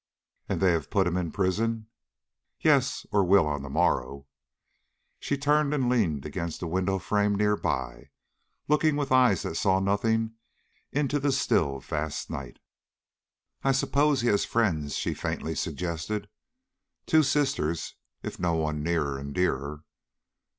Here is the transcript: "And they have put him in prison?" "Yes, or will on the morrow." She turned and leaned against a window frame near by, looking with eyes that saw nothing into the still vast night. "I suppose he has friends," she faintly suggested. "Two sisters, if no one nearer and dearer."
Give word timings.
"And 0.49 0.61
they 0.61 0.71
have 0.71 0.89
put 0.89 1.05
him 1.05 1.15
in 1.15 1.31
prison?" 1.31 1.85
"Yes, 2.59 3.05
or 3.11 3.23
will 3.23 3.45
on 3.45 3.61
the 3.61 3.69
morrow." 3.69 4.25
She 5.19 5.37
turned 5.37 5.75
and 5.75 5.89
leaned 5.89 6.25
against 6.25 6.63
a 6.63 6.65
window 6.67 6.97
frame 6.97 7.35
near 7.35 7.55
by, 7.55 8.09
looking 8.67 8.95
with 8.95 9.11
eyes 9.11 9.43
that 9.43 9.53
saw 9.57 9.79
nothing 9.79 10.33
into 10.91 11.19
the 11.19 11.31
still 11.31 11.81
vast 11.81 12.31
night. 12.31 12.57
"I 13.63 13.73
suppose 13.73 14.21
he 14.21 14.27
has 14.29 14.43
friends," 14.43 14.95
she 14.95 15.13
faintly 15.13 15.53
suggested. 15.53 16.27
"Two 17.05 17.21
sisters, 17.21 17.93
if 18.23 18.39
no 18.39 18.55
one 18.55 18.81
nearer 18.81 19.19
and 19.19 19.35
dearer." 19.35 19.83